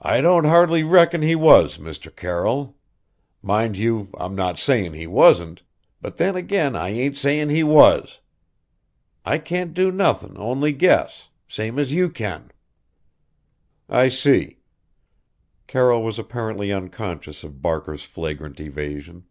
[0.00, 2.08] "I don't hardly reckon he was, Mr.
[2.16, 2.76] Carroll.
[3.42, 5.62] Mind you, I'm not sayin' he wasn't;
[6.00, 8.20] but then again I ain't sayin' he was.
[9.26, 12.52] I can't do nothin' only guess same as you can."
[13.86, 14.60] "I see!"
[15.66, 19.26] Carroll was apparently unconscious of Barker's flagrant evasion.